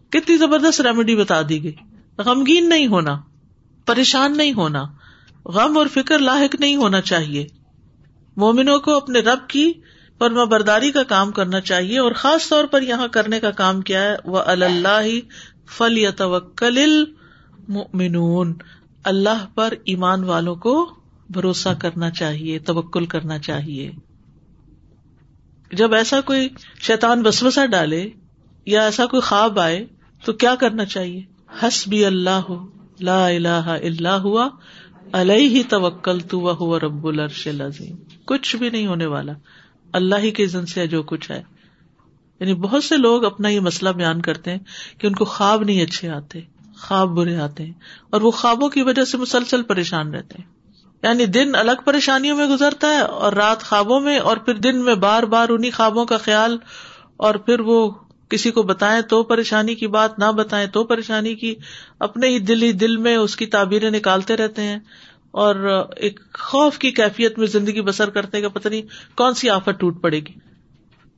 [0.10, 1.76] کتنی زبردست ریمیڈی بتا دی گئی۔
[2.18, 3.22] غمگین نہیں ہونا،
[3.86, 4.84] پریشان نہیں ہونا۔
[5.46, 7.48] غم اور فکر لاحق نہیں ہونا چاہیے۔
[8.38, 9.74] مومنوں کو اپنے رب کی
[10.18, 14.02] پرما برداری کا کام کرنا چاہیے اور خاص طور پر یہاں کرنے کا کام کیا
[14.02, 15.08] ہے۔ وہ اللہ
[15.78, 17.04] فل یا توکل
[19.04, 20.90] اللہ پر ایمان والوں کو
[21.30, 23.92] بھروسہ کرنا چاہیے، توکل کرنا چاہیے۔
[25.72, 26.50] جب ایسا کوئی
[26.82, 28.10] شیطان بسوسا ڈالے
[28.66, 29.86] یا ایسا کوئی خواب آئے
[30.26, 31.22] تو کیا کرنا چاہیے؟
[31.64, 32.68] ہس بھی اللہ ہو
[33.00, 34.50] لا الہ الا ہوا،
[35.12, 39.34] علیہ ہی توکل تو وہ رب العرش العظیم۔ کچھ بھی نہیں ہونے والا،
[39.94, 41.44] اللہ ہی کے زن سے جو کچھ ہے۔
[42.40, 44.60] یعنی بہت سے لوگ اپنا یہ مسئلہ بیان کرتے ہیں
[44.98, 46.42] کہ ان کو خواب نہیں اچھے آتے،
[46.78, 47.74] خواب برے آتے ہیں،
[48.10, 50.59] اور وہ خوابوں کی وجہ سے مسلسل پریشان رہتے ہیں۔
[51.04, 54.96] یعنی دن الگ پریشانیوں میں گزرتا ہے اور رات خوابوں میں اور پھر دن میں
[54.96, 56.58] بار بار انہیں خوابوں کا خیال
[57.18, 57.92] اور پھر وہ
[58.30, 61.56] کسی کو بتائیں تو پریشانی کی بات، نہ بتائیں تو پریشانی کی،
[62.00, 64.80] اپنے ہی دل ہی دل میں اس کی تعبیریں نکالتے رہتے ہیں
[65.32, 68.82] اور ایک خوف کی کیفیت میں زندگی بسر کرتے کہ پتہ نہیں
[69.16, 70.34] کون سی آفت ٹوٹ پڑے گی۔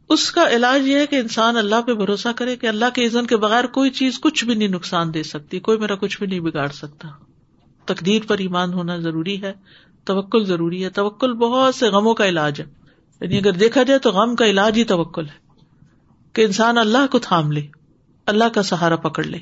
[0.10, 3.26] اس کا علاج یہ ہے کہ انسان اللہ پہ بھروسہ کرے کہ اللہ کے عزن
[3.26, 6.39] کے بغیر کوئی چیز کچھ بھی نہیں نقصان دے سکتی، کوئی میرا کچھ بھی نہیں
[6.39, 7.08] بگاڑ سکتا۔
[7.93, 9.54] تقدیر پر ایمان ہونا ضروری ہے،
[10.06, 12.65] توکل ضروری ہے۔ توکل بہت سے غموں کا علاج ہے۔
[13.21, 15.51] یعنی اگر دیکھا جائے تو غم کا علاج ہی توکل ہے۔
[16.34, 17.62] کہ انسان اللہ کو تھام لے،
[18.25, 19.38] اللہ کا سہارا پکڑ لے۔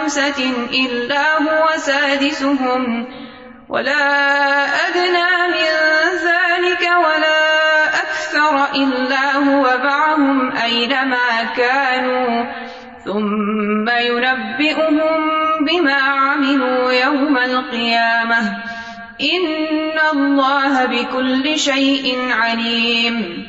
[0.08, 3.06] خمسة إلا هو سادسهم
[3.68, 4.04] ولا
[4.88, 5.72] أدنى من
[6.24, 7.40] ذلك ولا
[7.86, 12.44] أكثر إلا هو معهم أينما كانوا
[13.04, 15.00] ثم ينبئهم
[15.60, 18.40] بما عملوا يوم القيامة.
[19.20, 23.48] إن الله بكل شيء عليم.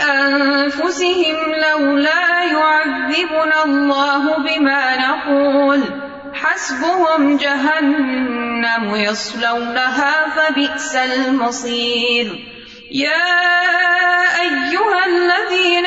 [0.00, 5.80] أنفسهم لولا يعذبنا الله بما نقول
[6.32, 12.26] حسبهم جهنم يصلونها فبئس المصير
[12.90, 13.38] يا
[14.40, 15.86] أيها الذين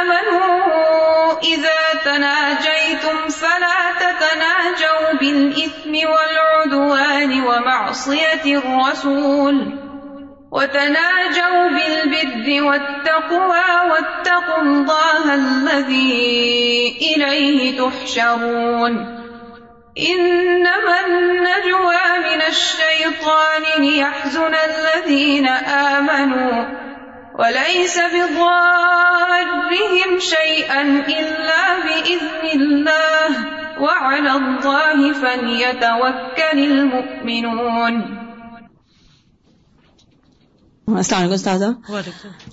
[0.00, 9.81] آمنوا إذا تناجيتم فلا تتناجوا بالإثم والعدوان ومعصية الرسول
[10.52, 19.22] وتناجوا بالبر والتقوى واتقوا الله الذي إليه تحشرون.
[20.10, 26.64] إنما النجوى من الشيطان ليحزن الذين آمنوا.
[27.38, 28.50] وليس بضارهم
[30.18, 33.28] شيئا إلا بإذن الله.
[33.80, 38.21] وعلى الله فليتوكل المؤمنون.
[40.86, 41.64] السلام علیکم استاذہ۔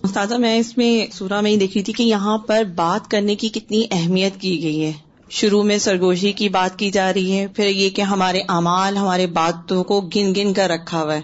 [0.03, 3.35] استاذہ میں اس میں سورہ میں یہ دیکھ رہی تھی کہ یہاں پر بات کرنے
[3.35, 4.91] کی کتنی اہمیت کی گئی ہے۔
[5.29, 9.27] شروع میں سرگوشی کی بات کی جا رہی ہے پھر یہ کہ ہمارے اعمال ہمارے
[9.27, 11.21] باتوں کو گن گن کر رکھا ہوا ہے۔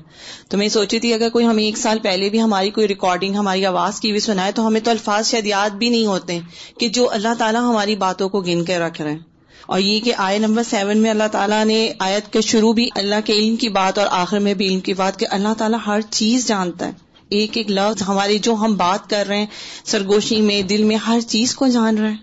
[0.49, 3.65] تو میں سوچی تھی اگر کوئی ہمیں ایک سال پہلے بھی ہماری کوئی ریکارڈنگ ہماری
[3.65, 6.39] آواز کی بھی سنائے تو ہمیں تو الفاظ شاید یاد بھی نہیں ہوتے
[6.79, 9.34] کہ جو اللہ تعالیٰ ہماری باتوں کو گن کے رکھ رہے ہیں۔
[9.65, 13.15] اور یہ کہ آئے نمبر سیون میں اللہ تعالیٰ نے آیت کے شروع بھی اللہ
[13.25, 15.99] کے علم کی بات اور آخر میں بھی علم کی بات کہ اللہ تعالیٰ ہر
[16.09, 16.91] چیز جانتا ہے۔
[17.29, 19.45] ایک ایک لفظ ہماری جو ہم بات کر رہے ہیں،
[19.85, 22.17] سرگوشی میں، دل میں ہر چیز کو جان رہے ہیں۔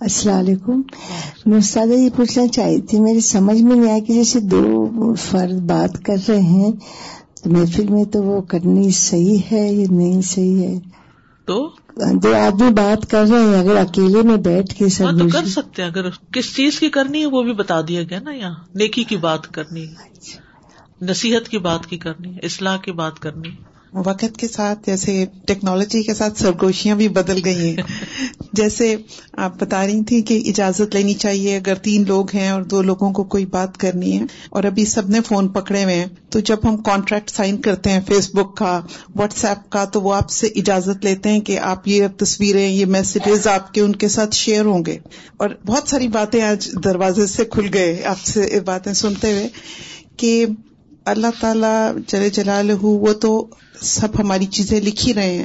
[0.00, 0.82] السلام علیکم۔
[1.52, 6.04] استاد یہ پوچھنا چاہی تھی، میری سمجھ میں نہیں آیا کہ جیسے دو فرد بات
[6.04, 6.72] کر رہے ہیں،
[7.42, 11.01] تو محفل میں تو وہ کرنی صحیح ہے یا نہیں صحیح ہے؟
[11.44, 11.70] تو
[12.22, 15.46] دو آدمی بات کر رہے ہیں اگر اکیلے میں بیٹھ کے ہاں تو کر سب
[15.46, 18.54] سکتے ہیں۔ اگر کس چیز کی کرنی ہے وہ بھی بتا دیا گیا نا یہاں۔
[18.74, 19.94] نیکی کی بات کرنی ہے۔
[21.00, 23.50] نصیحت کی بات کی کرنی اصلاح کی بات کرنی
[23.94, 27.76] وقت کے ساتھ، جیسے ٹیکنالوجی کے ساتھ سرگوشیاں بھی بدل گئی ہیں۔
[28.52, 28.96] جیسے
[29.32, 33.12] آپ بتا رہی تھی کہ اجازت لینی چاہیے اگر تین لوگ ہیں اور دو لوگوں
[33.12, 36.56] کو کوئی بات کرنی ہے۔ اور ابھی سب نے فون پکڑے ہوئے ہیں۔ تو جب
[36.64, 38.80] ہم کانٹریکٹ سائن کرتے ہیں فیس بک کا
[39.14, 42.86] واٹس ایپ کا، تو وہ آپ سے اجازت لیتے ہیں کہ آپ یہ تصویریں، یہ
[42.86, 44.98] میسیجز آپ کے ان کے ساتھ شیئر ہوں گے۔
[45.36, 49.48] اور بہت ساری باتیں آج دروازے سے کھل گئے، آپ سے باتیں سنتے ہوئے
[50.16, 50.46] کہ
[51.04, 53.46] اللہ تعالی جل جلال وہ تو
[53.80, 55.44] سب ہماری چیزیں لکھ ہی رہے ہیں۔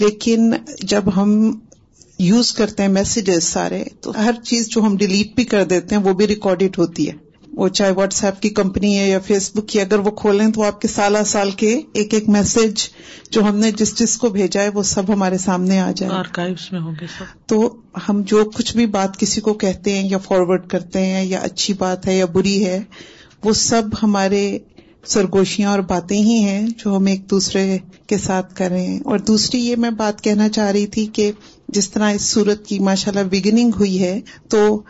[0.00, 1.58] لیکن جب ہم
[2.18, 6.02] یوز کرتے ہیں میسیجز سارے تو ہر چیز جو ہم ڈیلیٹ بھی کر دیتے ہیں
[6.02, 7.12] وہ بھی ریکارڈیڈ ہوتی ہے۔
[7.52, 10.62] وہ چاہے واٹس ایپ کی کمپنی ہے یا فیس بک کی اگر وہ کھولیں تو
[10.62, 12.88] آپ کے سالہ سال کے ایک ایک میسج
[13.30, 16.72] جو ہم نے جس جس کو بھیجا ہے وہ سب ہمارے سامنے آ جائے۔ آرکائیوس
[16.72, 17.76] میں ہوں گے سب۔ تو
[18.08, 21.74] ہم جو کچھ بھی بات کسی کو کہتے ہیں یا فارورڈ کرتے ہیں یا اچھی
[21.74, 22.82] بات ہے یا بری ہے
[23.44, 24.58] وہ سب ہمارے
[25.08, 29.18] سرگوشیاں اور باتیں ہی ہیں جو ہم ایک دوسرے کے ساتھ کر رہے ہیں۔ اور
[29.18, 31.32] دوسری یہ میں بات کہنا چاہ رہی تھی کہ
[31.68, 34.82] جس طرح اس صورت کی ماشاء اللہ بگننگ ہوئی ہے تو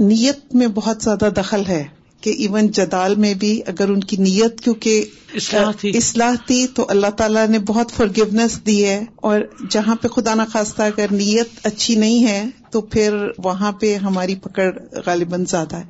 [0.00, 1.84] نیت میں بہت زیادہ دخل ہے
[2.20, 5.04] کہ ایون جدال میں بھی اگر ان کی نیت کیونکہ
[5.34, 10.08] اصلاح تھی۔ اصلاح تھی تو اللہ تعالیٰ نے بہت فرگیونیس دی ہے اور جہاں پہ
[10.08, 15.76] خدا نخواستہ اگر نیت اچھی نہیں ہے تو پھر وہاں پہ ہماری پکڑ غالباً زیادہ
[15.76, 15.84] ہے۔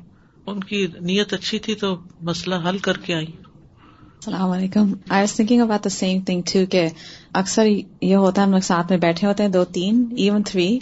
[0.45, 3.25] ان کی نیت اچھی تھی تو مسئلہ حل کر کے آئی
[4.25, 6.87] السلام علیکم۔ I was thinking about the same thing too کہ
[7.33, 10.79] اکثر یہ ہوتا ہے ہم لوگ ساتھ میں بیٹھے ہوتے ہیں، دو تین ایون تھری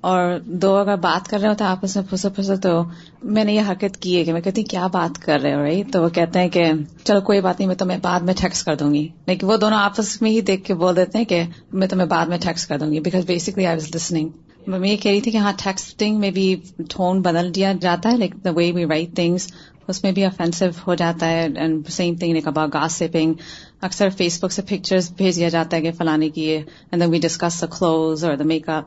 [0.00, 2.82] اور دو اگر بات کر رہے ہوتے ہیں آپس میں پھسل پھسل تو
[3.22, 5.62] میں نے یہ حرکت کی ہے کہ میں کہتی ہوں، کیا بات کر رہے ہو
[5.62, 6.64] رہی تو وہ کہتے ہیں کہ
[7.04, 9.78] چلو کوئی بات نہیں، میں تمہیں بعد میں ٹیکس کر دوں گی۔ لیکن وہ دونوں
[9.78, 12.78] آپس میں ہی دیکھ کے بول دیتے ہیں کہ میں تمہیں بعد میں ٹیکس کر
[12.78, 14.28] دوں گی because basically I was listening
[14.66, 16.56] میں یہ کہہ رہی تھی کہ ہاں ٹیکسٹنگ میں بھی
[16.90, 19.46] ٹون بدل دیا جاتا ہے like the way we write things
[19.88, 23.34] اس میں بھی افینسو ہو جاتا ہے and same thing like about gossiping
[23.80, 27.18] اکثر فیس بک سے پکچرز بھیج دیا جاتا ہے کہ فلانے کی and then we
[27.18, 28.84] discuss the clothes اور دا میک اپ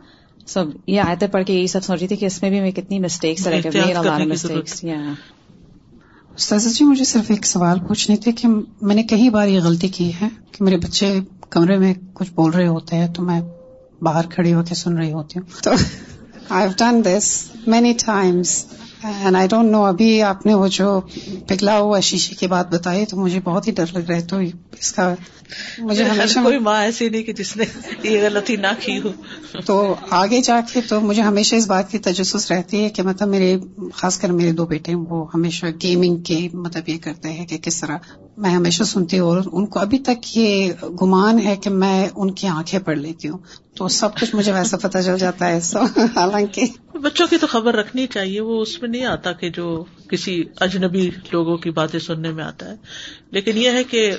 [0.47, 2.71] سو یہ آیتیں پڑھ کے یہی سب سوچ رہی تھی کہ اس میں بھی میں
[2.71, 4.85] کتنی مسٹیکس رہ کی مسٹیکس
[6.35, 8.47] استاذہ جی مجھے صرف ایک سوال پوچھنے تھے کہ
[8.81, 12.51] میں نے کئی بار یہ غلطی کی ہے کہ میرے بچے کمرے میں کچھ بول
[12.51, 13.41] رہے ہوتے ہیں تو میں
[14.01, 15.71] باہر کھڑی ہو کے سن رہی ہوتی ہوں۔ تو
[16.49, 18.65] I have done this many times
[19.03, 21.01] and I don't know ابھی آپ نے وہ جو
[21.47, 24.37] پگھلا ہوا شیشے کی بات بتائی تو مجھے بہت ہی ڈر لگ رہا ہے تو
[24.79, 25.15] اس کا
[25.79, 27.65] مجھے ہمیشہ کوئی ماں ایسی نہیں کہ جس نے
[28.03, 29.09] یہ غلطی نہ کی ہو۔
[29.65, 33.27] تو آگے جا کے تو مجھے ہمیشہ اس بات کی تجسس رہتی ہے کہ مطلب
[33.27, 33.57] میرے
[33.93, 37.81] خاص کر میرے دو بیٹے وہ ہمیشہ گیمنگ کے مطلب یہ کرتے ہیں کہ کس
[37.81, 37.97] طرح
[38.37, 40.71] میں ہمیشہ سنتی ہوں اور ان کو ابھی تک یہ
[41.01, 43.37] گمان ہے کہ میں ان کی آنکھیں پڑھ لیتی ہوں۔
[43.75, 46.61] تو سب کچھ مجھے ویسا پتہ چل جاتا ہے سب حالانکہ
[46.97, 51.09] بچوں کی تو خبر رکھنی چاہیے، وہ اس میں نہیں آتا کہ جو کسی اجنبی
[51.31, 52.75] لوگوں کی باتیں سننے میں آتا ہے۔
[53.31, 54.15] لیکن یہ ہے کہ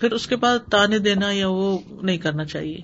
[0.00, 2.78] پھر اس کے بعد تانے دینا یا وہ نہیں کرنا چاہیے۔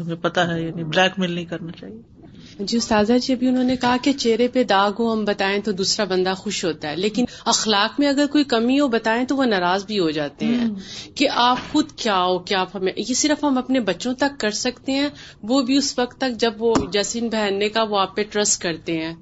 [0.00, 2.17] ہمیں پتا ہے یعنی بلیک میل نہیں کرنا چاہیے۔
[2.58, 5.72] جی استاذہ جی ابھی انہوں نے کہا کہ چہرے پہ داغ ہو ہم بتائیں تو
[5.72, 9.44] دوسرا بندہ خوش ہوتا ہے۔ لیکن اخلاق میں اگر کوئی کمی ہو بتائیں تو وہ
[9.44, 10.68] ناراض بھی ہو جاتے ہیں۔
[11.14, 14.50] کہ آپ خود کیا ہو کیا آپ ہمیں یہ صرف ہم اپنے بچوں تک کر
[14.50, 15.08] سکتے ہیں
[15.42, 18.62] وہ بھی اس وقت تک جب وہ جسین بہن نے کا وہ آپ پہ ٹرسٹ
[18.62, 19.14] کرتے ہیں۔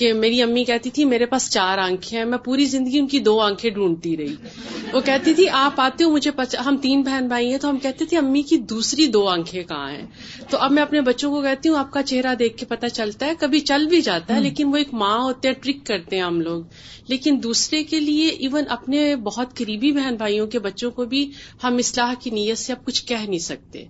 [0.00, 3.18] کہ میری امی کہتی تھی میرے پاس چار آنکھیں ہیں میں پوری زندگی ان کی
[3.18, 4.34] دو آنکھیں ڈھونڈتی رہی۔
[4.92, 6.30] وہ کہتی تھی آپ آتے ہو مجھے
[6.66, 9.90] ہم تین بہن بھائی ہیں تو ہم کہتے تھے امی کی دوسری دو آنکھیں کہاں
[9.92, 10.06] ہیں؟
[10.50, 13.26] تو اب میں اپنے بچوں کو کہتی ہوں آپ کا چہرہ دیکھ کے پتا چلتا
[13.26, 16.22] ہے کبھی چل بھی جاتا ہے لیکن وہ ایک ماں ہوتے ہیں ٹرک کرتے ہیں
[16.22, 16.62] ہم لوگ۔
[17.08, 21.30] لیکن دوسرے کے لیے ایون اپنے بہت قریبی بہن بھائیوں کے بچوں کو بھی
[21.64, 23.84] ہم اصلاح کی نیت سے اب کچھ کہہ نہیں سکتے۔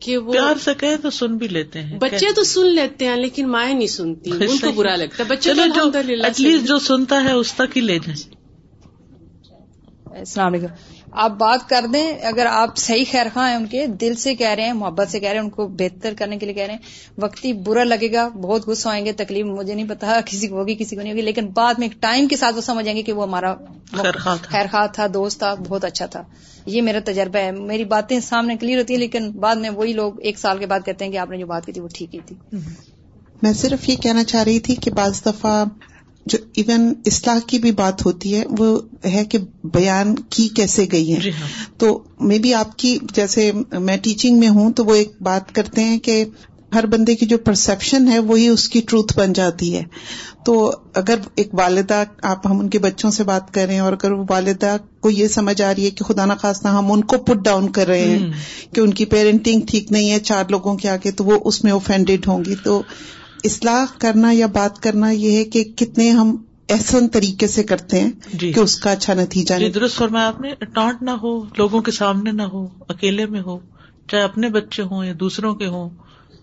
[0.00, 3.16] کہ وہ پیار سے کہے تو سن بھی لیتے ہیں بچے تو سن لیتے ہیں
[3.16, 7.32] لیکن مائیں نہیں سنتی ان کو برا لگتا ہے۔ بچے ایٹ لیسٹ جو سنتا ہے
[7.32, 8.34] اس تک ہی لے جائیں
[10.18, 14.14] السلام علیکم۔ آپ بات کر دیں اگر آپ صحیح خیر خواہ ہیں ان کے دل
[14.14, 16.54] سے کہہ رہے ہیں محبت سے کہہ رہے ہیں ان کو بہتر کرنے کے لیے
[16.54, 16.80] کہہ رہے ہیں
[17.18, 20.74] وقتی برا لگے گا بہت غصہ آئیں گے تکلیف مجھے نہیں پتا کسی کو ہوگی
[20.74, 23.12] کسی کو نہیں ہوگی لیکن بعد میں ایک ٹائم کے ساتھ وہ سمجھیں گے کہ
[23.12, 23.54] وہ ہمارا
[24.42, 26.22] خیر خواہ تھا دوست تھا بہت اچھا تھا۔
[26.66, 30.20] یہ میرا تجربہ ہے۔ میری باتیں سامنے کلیئر ہوتی ہیں لیکن بعد میں وہی لوگ
[30.20, 32.14] ایک سال کے بعد کہتے ہیں کہ آپ نے جو بات کی تھی وہ ٹھیک
[32.14, 32.36] ہی تھی۔
[33.42, 35.64] میں صرف یہ کہنا چاہ رہی تھی کہ بعض دفعہ
[36.30, 41.14] جو ایون اصلاح کی بھی بات ہوتی ہے وہ ہے کہ بیان کی کیسے گئی
[41.14, 44.94] ہے جی ہاں۔ تو مے بی آپ کی جیسے میں ٹیچنگ میں ہوں تو وہ
[44.94, 46.24] ایک بات کرتے ہیں کہ
[46.74, 49.82] ہر بندے کی جو پرسپشن ہے وہی اس کی ٹروتھ بن جاتی ہے۔
[50.44, 50.54] تو
[50.94, 54.12] اگر ایک والدہ آپ ہم ان کے بچوں سے بات کر رہے ہیں اور اگر
[54.12, 57.44] وہ والدہ کو یہ سمجھ آ رہی ہے کہ خدا نخواستہ ہم ان کو پٹ
[57.44, 58.30] ڈاؤن کر رہے ہیں
[58.74, 61.72] کہ ان کی پیرنٹنگ ٹھیک نہیں ہے چار لوگوں کے آگے تو وہ اس میں
[61.72, 62.82] اوفینڈیڈ ہوں گی۔ تو
[63.44, 66.36] اصلاح کرنا یا بات کرنا یہ ہے کہ کتنے ہم
[66.68, 70.40] احسن طریقے سے کرتے ہیں جی۔ کہ اس کا اچھا نتیجہ جی درست فرمایا آپ
[70.40, 73.58] نے ٹانٹ نہ ہو لوگوں کے سامنے نہ ہو اکیلے میں ہو
[74.08, 75.90] چاہے اپنے بچے ہوں یا دوسروں کے ہوں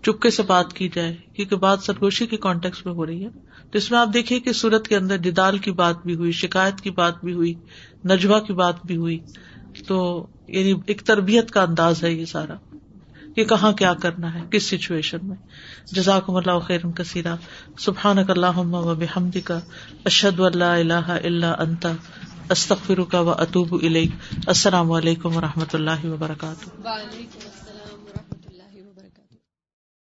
[0.02, 3.30] چپکے سے بات کی جائے کیونکہ بات سرگوشی کے کانٹیکس میں ہو رہی ہے۔
[3.72, 6.82] تو اس میں آپ دیکھیے کہ سورت کے اندر جدال کی بات بھی ہوئی شکایت
[6.82, 7.54] کی بات بھی ہوئی
[8.06, 9.20] نجوا کی بات بھی ہوئی۔
[9.88, 12.56] تو یعنی ایک تربیت کا انداز ہے یہ سارا۔
[13.38, 15.36] کہ کہاں کیا کرنا ہے، کس سچویشن میں۔
[15.92, 17.36] جزاک اللہ خیر کثیرہ
[17.78, 19.60] سبحان اللہ و بحمد کا
[20.06, 21.92] اشد اللہ اللہ اللہ انتا
[22.50, 23.76] استخر کا و اطوب
[24.48, 26.88] السلام علیکم و رحمۃ اللہ وبرکاتہ۔